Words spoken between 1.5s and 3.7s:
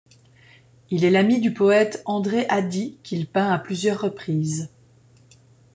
poète Endre Ady, qu'il peint à